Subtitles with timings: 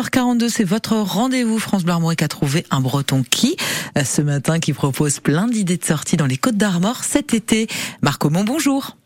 [0.00, 3.56] 7h42, c'est votre rendez-vous France Bleu Armorique a trouvé un breton qui,
[3.98, 7.66] euh, ce matin, qui propose plein d'idées de sortie dans les Côtes d'Armor cet été.
[8.00, 8.96] Marc Aumont, bonjour.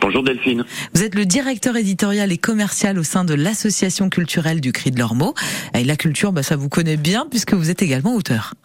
[0.00, 0.64] Bonjour Delphine.
[0.94, 4.98] Vous êtes le directeur éditorial et commercial au sein de l'association culturelle du Cri de
[4.98, 5.34] l'Ormeau.
[5.74, 8.54] Et la culture, bah, ça vous connaît bien puisque vous êtes également auteur.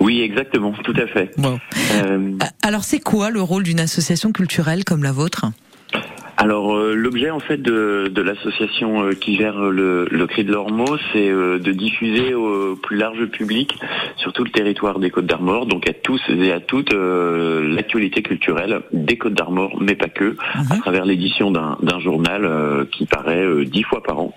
[0.00, 1.32] Oui, exactement, tout à fait.
[1.36, 1.58] Bon.
[1.96, 2.38] Euh...
[2.62, 5.46] Alors c'est quoi le rôle d'une association culturelle comme la vôtre?
[6.38, 10.52] Alors euh, l'objet en fait de, de l'association euh, qui gère le, le Cri de
[10.52, 13.76] l'Ormeau, c'est euh, de diffuser au plus large public
[14.18, 18.82] sur tout le territoire des Côtes d'Armor, donc à tous et à toutes l'actualité culturelle
[18.92, 20.80] des Côtes d'Armor, mais pas que, à mhm.
[20.80, 24.32] travers l'édition d'un journal qui paraît dix fois par an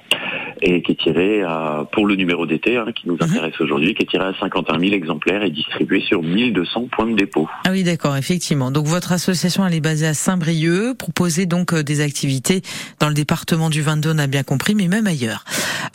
[0.62, 3.24] et qui est tiré à, pour le numéro d'été hein, qui nous mhm.
[3.24, 7.16] intéresse aujourd'hui, qui est tiré à 51 000 exemplaires et distribué sur 1200 points de
[7.16, 7.50] dépôt.
[7.66, 8.72] Ah oui, d'accord, effectivement.
[8.72, 12.62] Donc votre association, elle est basée à Saint-Brieuc, proposez donc euh, des activités
[13.00, 15.44] dans le département du 22, on a bien compris, mais même ailleurs.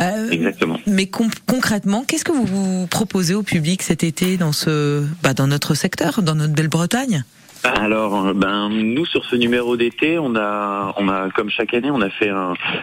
[0.00, 0.78] Euh, Exactement.
[0.86, 5.46] Mais concrètement, qu'est-ce que vous, vous proposez au public cet été dans ce, bah, dans
[5.46, 7.24] notre secteur, dans notre belle Bretagne
[7.64, 12.00] alors, ben nous sur ce numéro d'été, on a, on a comme chaque année, on
[12.00, 12.30] a fait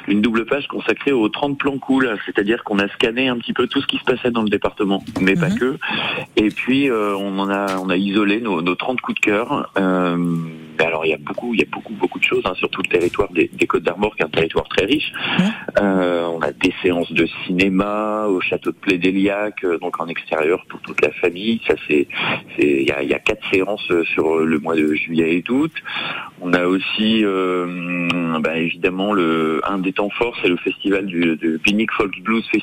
[0.07, 3.67] une double page consacrée aux 30 plans cool, c'est-à-dire qu'on a scanné un petit peu
[3.67, 5.59] tout ce qui se passait dans le département, mais pas mhm.
[5.59, 5.77] que.
[6.35, 9.71] Et puis euh, on en a, on a isolé nos, nos 30 coups de cœur.
[9.77, 10.17] Euh,
[10.79, 12.81] alors il y a beaucoup, il y a beaucoup, beaucoup de choses hein, sur tout
[12.83, 15.11] le territoire des, Côtes d'Armor, qui est un territoire très riche.
[15.79, 20.65] Euh, on a des séances de cinéma au château de Plédéliac, euh, donc en extérieur
[20.67, 21.61] pour toute la famille.
[21.67, 22.07] Ça c'est,
[22.59, 25.71] il y a, y a quatre séances sur le mois de juillet et d'août.
[26.41, 31.37] On a aussi, euh, bah, évidemment, le un des temps forts, c'est le festival du,
[31.95, 32.61] Folk Blues Festival